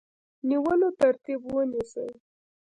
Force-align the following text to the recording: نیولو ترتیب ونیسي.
نیولو 0.47 0.89
ترتیب 0.99 1.41
ونیسي. 1.53 2.07